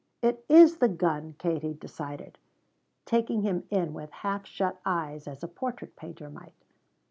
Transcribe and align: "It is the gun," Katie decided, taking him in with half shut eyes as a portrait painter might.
"It 0.23 0.43
is 0.49 0.77
the 0.77 0.87
gun," 0.87 1.35
Katie 1.37 1.75
decided, 1.75 2.39
taking 3.05 3.43
him 3.43 3.65
in 3.69 3.93
with 3.93 4.09
half 4.09 4.47
shut 4.47 4.81
eyes 4.83 5.27
as 5.27 5.43
a 5.43 5.47
portrait 5.47 5.95
painter 5.95 6.27
might. 6.27 6.65